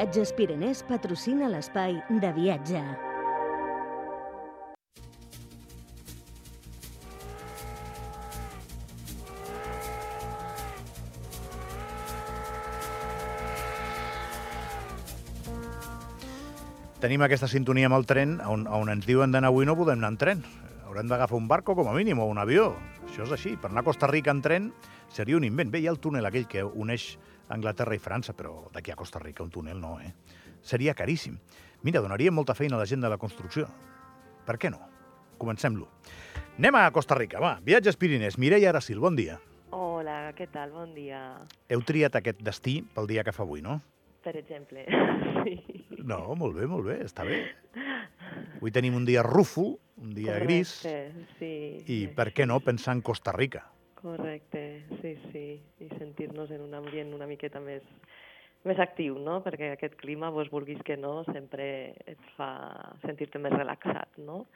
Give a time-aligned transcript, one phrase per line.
[0.00, 2.80] Viatges Pirenès patrocina l'espai de viatge.
[16.96, 20.14] Tenim aquesta sintonia amb el tren, on, on ens diuen d'anar avui no podem anar
[20.14, 20.40] en tren.
[20.86, 22.70] Haurem d'agafar un barco com a mínim o un avió.
[23.04, 23.52] Això és així.
[23.60, 24.72] Per anar a Costa Rica en tren
[25.12, 25.68] seria un invent.
[25.68, 27.18] Bé, hi ha el túnel aquell que uneix
[27.50, 30.12] Anglaterra i França, però d'aquí a Costa Rica un túnel no, eh?
[30.62, 31.38] Seria caríssim.
[31.82, 33.66] Mira, donaria molta feina a la gent de la construcció.
[34.46, 34.80] Per què no?
[35.40, 35.88] Comencem-lo.
[36.58, 37.54] Anem a Costa Rica, va.
[37.64, 38.36] Viatges Pirinès.
[38.38, 39.38] Mireia Aracil, bon dia.
[39.72, 40.72] Hola, què tal?
[40.74, 41.20] Bon dia.
[41.70, 43.80] Heu triat aquest destí pel dia que fa avui, no?
[44.24, 44.86] Per exemple.
[45.40, 45.54] Sí.
[46.04, 47.38] No, molt bé, molt bé, està bé.
[48.58, 51.52] Avui tenim un dia rúfol, un dia gris, Correcte, sí.
[51.88, 53.62] i per què no pensar en Costa Rica?
[54.00, 55.44] Correcte, sí, sí.
[55.84, 57.84] I sentir-nos en un ambient una miqueta més,
[58.64, 59.40] més actiu, no?
[59.44, 61.66] Perquè aquest clima, vos vulguis que no, sempre
[62.08, 62.50] et fa
[63.04, 64.46] sentir-te més relaxat, no?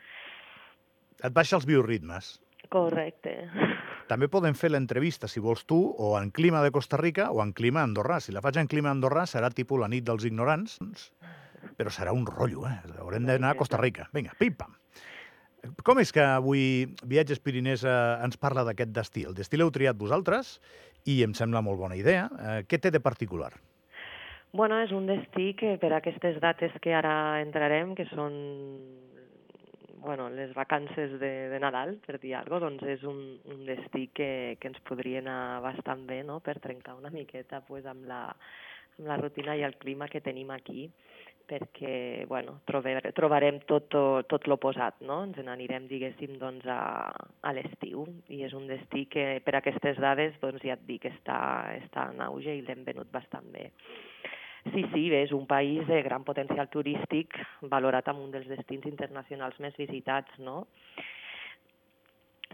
[1.20, 2.38] Et baixa els bioritmes.
[2.72, 3.36] Correcte.
[4.10, 7.52] També podem fer l'entrevista, si vols tu, o en clima de Costa Rica o en
[7.56, 8.20] clima andorrà.
[8.20, 10.78] Si la faig en clima andorrà serà tipus la nit dels ignorants,
[11.77, 12.78] però serà un rotllo, eh?
[13.00, 14.08] Haurem d'anar a Costa Rica.
[14.16, 14.77] Vinga, pim-pam.
[15.84, 19.24] Com és que avui Viatges Pirinès ens parla d'aquest destí?
[19.28, 20.58] El destí l'heu triat vosaltres
[21.08, 22.26] i em sembla molt bona idea.
[22.28, 23.52] Eh, què té de particular?
[24.54, 28.36] Bueno, és un destí que per aquestes dates que ara entrarem, que són
[30.04, 34.10] bueno, les vacances de, de Nadal, per dir alguna cosa, doncs és un, un destí
[34.12, 38.20] que, que ens podria anar bastant bé, no?, per trencar una miqueta pues, amb, la,
[38.98, 40.88] amb la rutina i el clima que tenim aquí,
[41.48, 43.92] perquè, bueno, trobar, trobarem tot,
[44.30, 45.20] tot, l'oposat, no?
[45.26, 47.12] Ens n'anirem, diguéssim, doncs, a,
[47.44, 51.38] a l'estiu, i és un destí que per aquestes dades, doncs, ja et dic, està,
[51.82, 53.68] està en auge i l'hem venut bastant bé.
[54.72, 57.36] Sí, sí, bé, és un país de gran potencial turístic,
[57.68, 60.62] valorat amb un dels destins internacionals més visitats, no?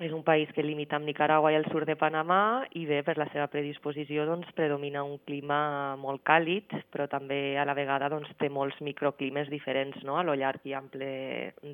[0.00, 3.18] És un país que limita amb Nicaragua i el sud de Panamà i bé, per
[3.20, 5.58] la seva predisposició doncs, predomina un clima
[6.00, 10.16] molt càlid, però també a la vegada doncs, té molts microclimes diferents no?
[10.16, 11.10] a lo llarg i ample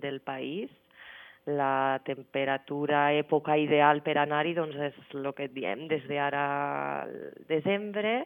[0.03, 0.73] del país.
[1.47, 6.43] La temperatura, època ideal per anar-hi doncs, és el que diem, des d'ara
[7.05, 7.15] al
[7.47, 8.17] desembre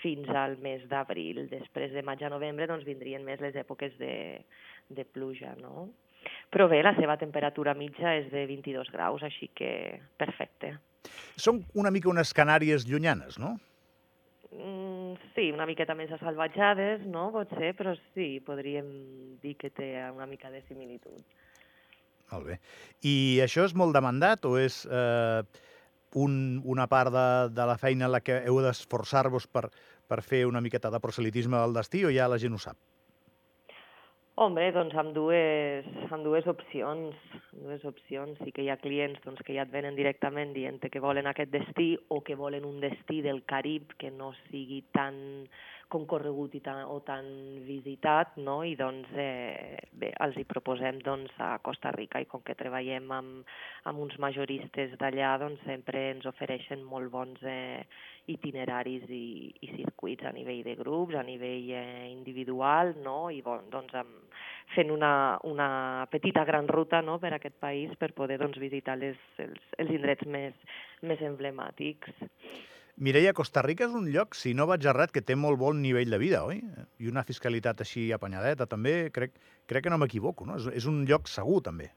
[0.00, 1.42] fins al mes d'abril.
[1.52, 4.40] Després de maig a novembre doncs, vindrien més les èpoques de,
[4.88, 5.90] de pluja, no?
[6.54, 10.74] Però bé, la seva temperatura mitja és de 22 graus, així que perfecte.
[11.36, 13.56] Són una mica unes Canàries llunyanes, no?
[14.54, 17.28] Mm, sí, una miqueta més assalvatjades, no?
[17.34, 18.86] Pot ser, però sí, podríem
[19.42, 21.18] dir que té una mica de similitud.
[22.30, 22.58] Molt bé.
[23.04, 23.14] I
[23.44, 25.42] això és molt demandat o és eh,
[26.14, 29.68] un, una part de, de la feina en la que heu d'esforçar-vos per,
[30.08, 32.78] per fer una miqueta de proselitisme del destí o ja la gent ho sap?
[34.34, 37.14] Home, doncs amb dues, amb dues opcions.
[37.52, 38.40] Amb dues opcions.
[38.42, 41.52] Sí que hi ha clients doncs, que ja et venen directament dient que volen aquest
[41.52, 45.46] destí o que volen un destí del Carib que no sigui tan
[45.94, 47.28] concorregut i tan, o tan
[47.68, 48.56] visitat, no?
[48.66, 53.12] i doncs eh, bé, els hi proposem doncs, a Costa Rica i com que treballem
[53.14, 53.54] amb,
[53.86, 57.84] amb uns majoristes d'allà, doncs sempre ens ofereixen molt bons eh,
[58.30, 63.28] itineraris i, i circuits a nivell de grups, a nivell eh, individual, no?
[63.30, 64.36] i bon, doncs amb,
[64.74, 67.18] fent una, una petita gran ruta no?
[67.20, 70.56] per a aquest país per poder doncs, visitar les, els, els indrets més,
[71.02, 72.24] més emblemàtics.
[72.96, 76.12] Mireia, Costa Rica és un lloc, si no vaig errat, que té molt bon nivell
[76.14, 76.60] de vida, oi?
[77.02, 79.10] I una fiscalitat així apanyadeta, també.
[79.14, 79.34] Crec,
[79.66, 80.60] crec que no m'equivoco, no?
[80.62, 81.90] És, és un lloc segur, també.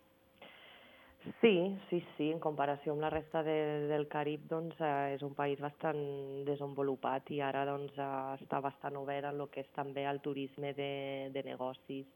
[1.41, 2.29] Sí, sí, sí.
[2.31, 3.57] En comparació amb la resta de,
[3.89, 5.99] del Carib, doncs, eh, és un país bastant
[6.47, 10.73] desenvolupat i ara doncs, eh, està bastant obert en el que és també el turisme
[10.77, 10.91] de,
[11.33, 12.07] de negocis.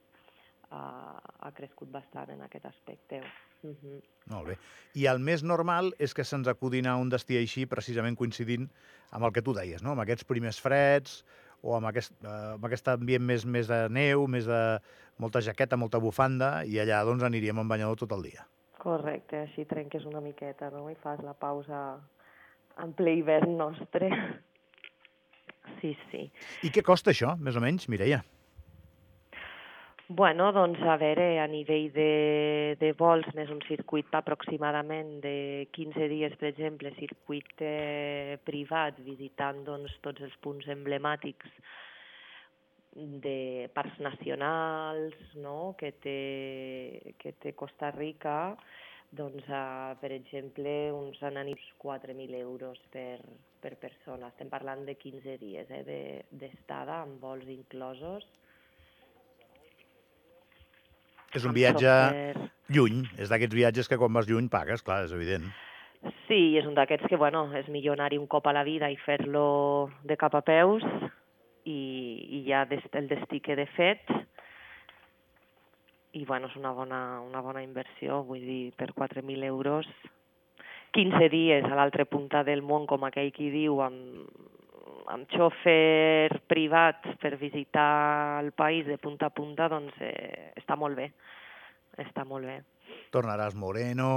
[0.72, 3.22] Eh, ha crescut bastant en aquest aspecte.
[3.61, 4.01] Uh -huh.
[4.33, 4.57] Molt bé.
[4.95, 8.69] I el més normal és que se'ns acudin a un destí així, precisament coincidint
[9.11, 9.91] amb el que tu deies, no?
[9.91, 11.25] amb aquests primers freds
[11.61, 14.79] o amb aquest, eh, amb aquest ambient més, més de neu, més de
[15.17, 18.47] molta jaqueta, molta bufanda, i allà doncs aniríem en banyador tot el dia.
[18.81, 20.87] Correcte, així trenques una miqueta, no?
[20.89, 21.81] I fas la pausa
[22.81, 24.09] en ple hivern nostre.
[25.81, 26.28] Sí, sí.
[26.66, 28.23] I què costa això, més o menys, Mireia?
[30.11, 32.07] Bueno, doncs a veure, a nivell de,
[32.81, 35.35] de vols n'és un circuit aproximadament de
[35.77, 41.53] 15 dies, per exemple, circuit eh, privat, visitant doncs, tots els punts emblemàtics
[42.96, 45.76] de parcs nacionals no?
[45.79, 48.55] que, té, que té Costa Rica,
[49.11, 53.20] doncs, uh, per exemple, uns ananips 4.000 euros per,
[53.64, 54.29] per persona.
[54.32, 58.28] Estem parlant de 15 dies eh, de- d'estada amb vols inclosos.
[61.32, 62.49] És un viatge software.
[62.76, 63.03] lluny.
[63.20, 65.47] És d'aquests viatges que quan vas lluny pagues, clar, és evident.
[66.28, 68.97] Sí, és un d'aquests que, bueno, és millor anar-hi un cop a la vida i
[68.99, 70.84] fer-lo de cap a peus
[71.66, 71.81] i,
[72.37, 74.08] i ja des, el destí queda fet.
[76.11, 79.87] I, bueno, és una bona, una bona inversió, vull dir, per 4.000 euros
[80.91, 84.28] 15 dies a l'altra punta del món, com aquell qui diu, amb,
[85.11, 90.99] amb xòfer privat per visitar el país de punta a punta, doncs eh, està molt
[90.99, 91.08] bé,
[92.03, 92.59] està molt bé.
[93.16, 94.11] Tornaràs moreno,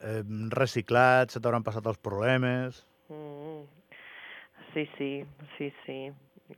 [0.00, 0.22] eh,
[0.56, 2.84] reciclat, se t'hauran passat els problemes...
[3.12, 3.64] Mm.
[4.74, 5.10] Sí, sí,
[5.54, 5.98] sí, sí.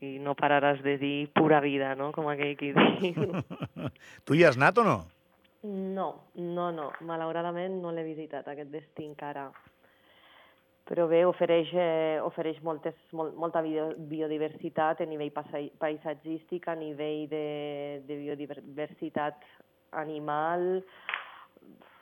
[0.05, 3.41] I no pararàs de dir pura vida, no?, com aquell qui diu.
[4.27, 4.99] tu hi has anat o no?
[5.67, 6.91] No, no, no.
[7.09, 9.49] Malauradament no l'he visitat, aquest destí encara.
[10.87, 17.25] Però bé, ofereix, eh, ofereix moltes, molt, molta bio, biodiversitat a nivell paisatgístic, a nivell
[17.33, 17.47] de,
[18.07, 19.43] de biodiversitat
[19.99, 20.85] animal,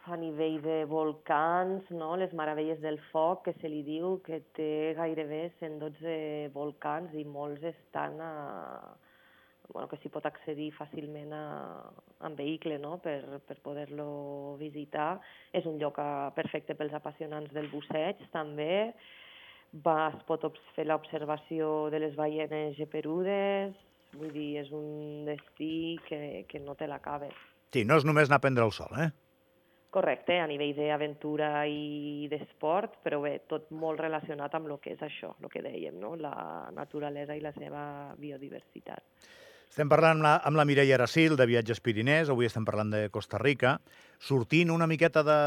[0.06, 2.15] a nivell de volcans, no?
[2.21, 7.65] les meravelles del foc, que se li diu que té gairebé 112 volcans i molts
[7.71, 8.33] estan a,
[9.71, 11.47] bueno, que s'hi pot accedir fàcilment a,
[12.29, 12.99] en vehicle no?
[13.01, 15.17] per, per poder-lo visitar.
[15.56, 18.93] És un lloc eh, perfecte pels apassionants del busseig, també.
[19.85, 20.45] Va, es pot
[20.77, 23.75] fer l'observació de les ballenes geperudes,
[24.15, 27.33] vull dir, és un destí que, que no te l'acabe.
[27.75, 29.11] Sí, no és només anar a prendre el sol, eh?
[29.94, 35.02] Correcte, a nivell d'aventura i d'esport, però bé, tot molt relacionat amb el que és
[35.06, 36.17] això, el que dèiem, no?
[36.19, 36.35] la
[36.75, 37.85] naturalesa i la seva
[38.19, 39.05] biodiversitat.
[39.70, 43.06] Estem parlant amb la, amb la Mireia Aracil, de Viatges Pirinès, avui estem parlant de
[43.14, 43.76] Costa Rica,
[44.19, 45.38] sortint una miqueta de...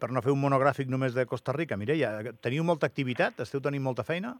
[0.00, 1.76] per no fer un monogràfic només de Costa Rica.
[1.80, 3.40] Mireia, teniu molta activitat?
[3.44, 4.36] Esteu tenint molta feina?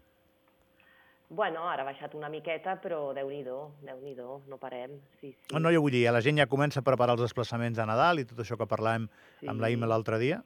[1.30, 4.96] Bueno, ara ha baixat una miqueta, però déu-n'hi-do, déu nhi déu no parem.
[5.20, 5.52] Sí, sí.
[5.52, 8.18] No, no, jo vull dir, la gent ja comença a preparar els desplaçaments de Nadal
[8.18, 9.06] i tot això que parlàvem
[9.38, 9.46] sí.
[9.46, 10.40] amb la Ima l'altre dia.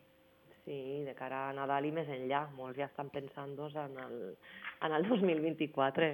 [0.66, 0.76] Sí,
[1.06, 2.42] de cara a Nadal i més enllà.
[2.58, 4.20] Molts ja estan pensant doncs, en, el,
[4.84, 6.12] en el 2024.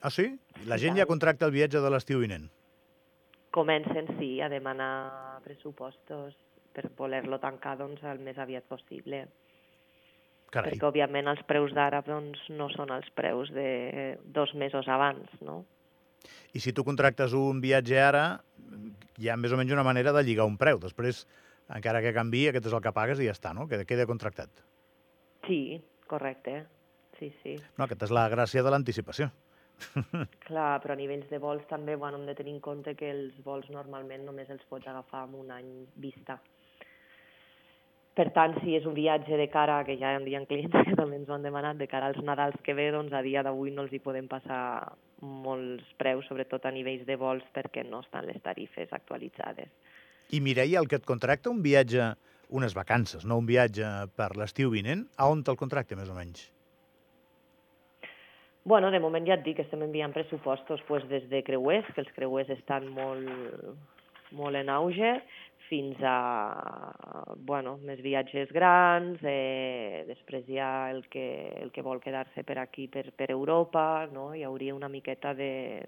[0.00, 0.28] Ah, sí?
[0.70, 2.46] La gent ja contracta el viatge de l'estiu vinent.
[3.50, 6.38] Comencen, sí, a demanar pressupostos
[6.72, 9.26] per voler-lo tancar doncs, el més aviat possible.
[10.52, 10.74] Carai.
[10.74, 15.62] perquè òbviament els preus d'ara doncs, no són els preus de dos mesos abans, no?
[16.52, 18.42] I si tu contractes un viatge ara,
[19.18, 20.78] hi ha més o menys una manera de lligar un preu.
[20.82, 21.24] Després,
[21.72, 23.64] encara que canvi, aquest és el que pagues i ja està, no?
[23.70, 24.62] Queda, queda contractat.
[25.46, 26.66] Sí, correcte,
[27.18, 27.56] sí, sí.
[27.78, 29.30] No, aquesta és la gràcia de l'anticipació.
[30.46, 33.38] Clar, però a nivells de vols també bueno, hem de tenir en compte que els
[33.46, 36.38] vols normalment només els pots agafar amb un any vista.
[38.12, 41.16] Per tant, si és un viatge de cara, que ja hi ha clients que també
[41.16, 43.86] ens ho han demanat, de cara als Nadals que ve, doncs a dia d'avui no
[43.86, 44.92] els hi podem passar
[45.22, 49.70] molts preus, sobretot a nivells de vols, perquè no estan les tarifes actualitzades.
[50.32, 52.12] I Mireia, el que et contracta un viatge,
[52.52, 56.50] unes vacances, no un viatge per l'estiu vinent, a on te'l contracta, més o menys?
[58.64, 62.04] Bueno, de moment ja et dic que estem enviant pressupostos pues, des de creuers, que
[62.04, 63.24] els creuers estan molt,
[64.36, 65.16] molt en auge,
[65.72, 66.92] fins a
[67.48, 71.24] bueno, més viatges grans, eh, després hi ha el que,
[71.62, 74.34] el que vol quedar-se per aquí, per, per Europa, no?
[74.36, 75.80] hi hauria una miqueta de,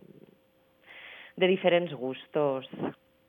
[1.36, 2.70] de diferents gustos.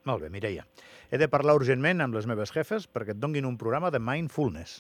[0.08, 0.64] Molt bé, Mireia.
[1.12, 4.80] He de parlar urgentment amb les meves jefes perquè et donguin un programa de mindfulness.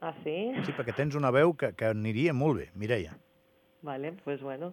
[0.00, 0.38] Ah, sí?
[0.64, 3.18] Sí, perquè tens una veu que, que aniria molt bé, Mireia.
[3.84, 4.72] Vale, pues bueno.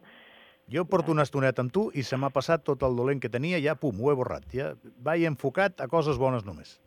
[0.71, 3.59] Jo porto una estoneta amb tu i se m'ha passat tot el dolent que tenia,
[3.63, 4.45] ja, pum, ho he borrat.
[4.53, 4.71] Ja
[5.03, 6.77] vaig enfocat a coses bones només.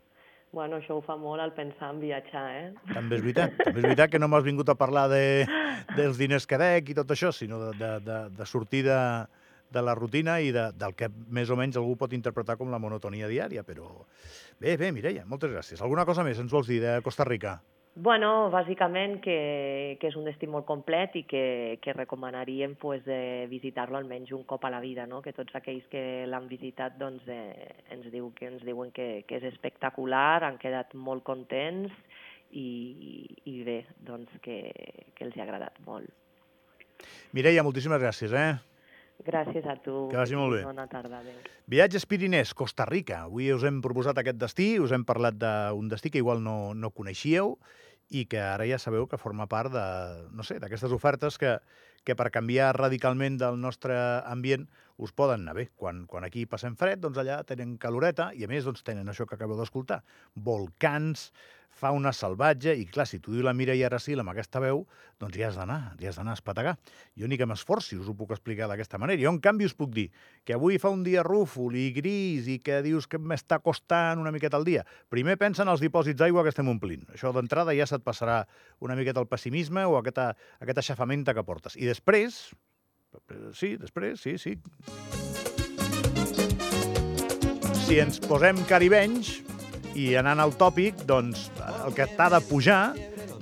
[0.54, 2.66] Bueno, això ho fa molt al pensar en viatjar, eh?
[2.92, 3.56] També és veritat.
[3.58, 5.24] També és veritat que no m'has vingut a parlar de,
[5.96, 9.00] dels diners que dec i tot això, sinó de, de, de, de sortir de,
[9.74, 12.78] de la rutina i de, del que més o menys algú pot interpretar com la
[12.78, 13.90] monotonia diària, però...
[14.62, 15.82] Bé, bé, Mireia, moltes gràcies.
[15.82, 17.58] Alguna cosa més ens vols dir de Costa Rica?
[17.96, 21.44] Bueno, bàsicament que, que és un destí molt complet i que,
[21.78, 25.20] que recomanaríem pues, de visitar-lo almenys un cop a la vida, no?
[25.22, 29.38] que tots aquells que l'han visitat doncs, eh, ens, diu, que ens diuen que, que
[29.38, 31.94] és espectacular, han quedat molt contents
[32.50, 34.58] i, i bé, doncs que,
[35.14, 36.10] que els ha agradat molt.
[37.30, 38.56] Mireia, moltíssimes gràcies, eh?
[39.24, 40.08] Gràcies a tu.
[40.12, 40.60] Que vagi molt bé.
[40.66, 41.38] Bona tarda, adéu.
[41.72, 43.22] Viatges Pirinès, Costa Rica.
[43.30, 46.92] Avui us hem proposat aquest destí, us hem parlat d'un destí que igual no, no
[46.92, 47.56] coneixíeu
[48.12, 49.84] i que ara ja sabeu que forma part de,
[50.36, 51.56] no sé, d'aquestes ofertes que,
[52.04, 53.96] que per canviar radicalment del nostre
[54.28, 54.68] ambient
[55.00, 55.68] us poden anar bé.
[55.74, 59.26] Quan, quan aquí passem fred, doncs allà tenen caloreta i a més doncs, tenen això
[59.26, 60.02] que acabeu d'escoltar,
[60.36, 61.30] volcans,
[61.74, 64.84] fauna salvatge, i clar, si tu diu la Mireia Aracil amb aquesta veu,
[65.20, 66.76] doncs ja has d'anar, ja has d'anar a espategar.
[67.18, 69.20] Jo ni que m'esforci us ho puc explicar d'aquesta manera.
[69.22, 70.08] Jo, en canvi, us puc dir
[70.44, 74.32] que avui fa un dia rúfol i gris i que dius que m'està costant una
[74.34, 74.84] miqueta al dia.
[75.12, 77.08] Primer pensa en els dipòsits d'aigua que estem omplint.
[77.14, 78.44] Això d'entrada ja se't passarà
[78.80, 81.76] una miqueta el pessimisme o aquesta, aquesta aixafamenta que portes.
[81.76, 82.46] I després,
[83.54, 84.56] Sí, després, sí, sí.
[87.84, 89.36] Si ens posem caribenys
[89.94, 91.48] i anant al tòpic, doncs
[91.86, 92.94] el que t'ha de pujar,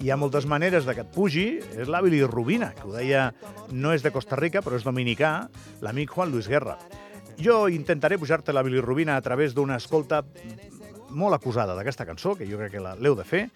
[0.03, 1.47] hi ha moltes maneres de que et pugi,
[1.81, 3.31] és la bilirrubina, que ho deia,
[3.73, 5.49] no és de Costa Rica, però és dominicà,
[5.81, 6.77] l'amic Juan Luis Guerra.
[7.41, 10.21] Jo intentaré pujar-te la bilirrubina a través d'una escolta
[11.13, 13.47] molt acusada d'aquesta cançó, que jo crec que l'heu de fer,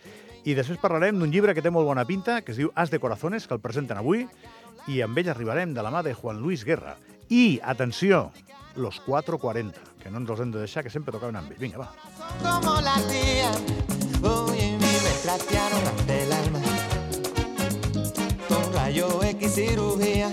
[0.47, 3.01] i després parlarem d'un llibre que té molt bona pinta, que es diu As de
[3.03, 4.25] Corazones, que el presenten avui,
[4.87, 6.95] i amb ell arribarem de la mà de Juan Luis Guerra.
[7.29, 8.31] I, atenció,
[8.77, 11.59] los 440, que no ens de deixar, que sempre tocaven amb ell.
[11.59, 11.89] Vinga, va.
[12.39, 13.51] Como la tía,
[14.23, 16.61] hoy en mí me el alma
[18.49, 20.31] con rayo X cirugía.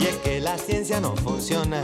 [0.00, 1.80] Y es que la ciencia no funciona,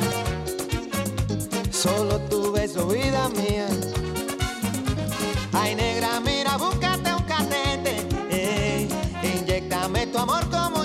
[1.71, 3.69] solo tu beso, vida mía.
[5.53, 8.89] Ay, negra, mira, búscate un catete, eh,
[9.23, 10.83] inyectame tu amor como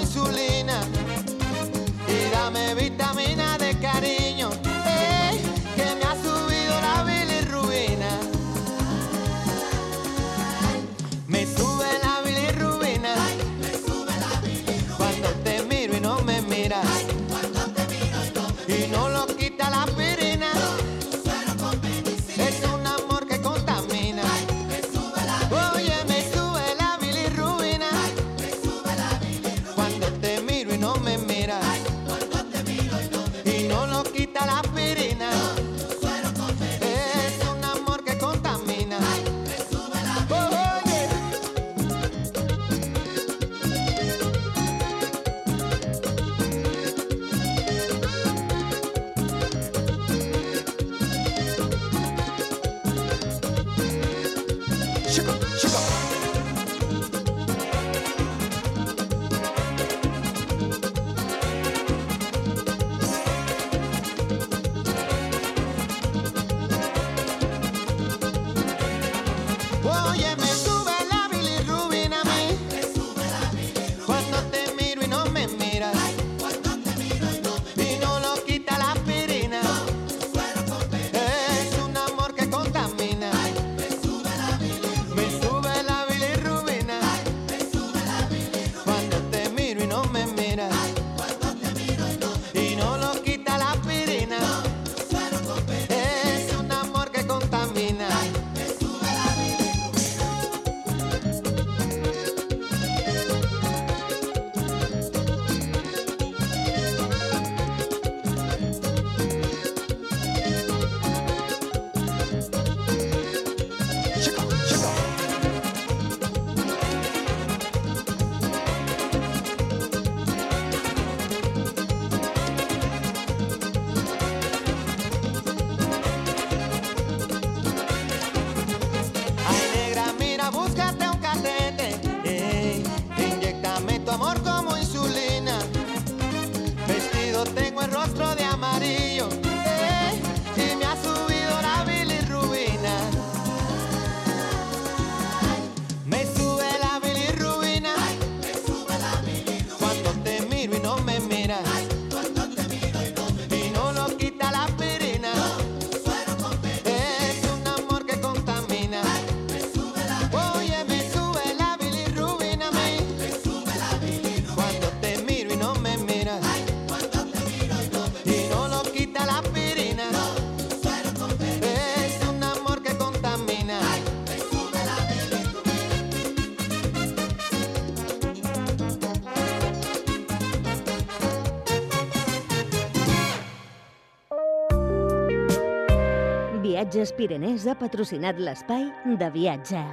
[186.97, 188.87] Viatges Pirenès ha patrocinat l'espai
[189.21, 189.83] de viatge.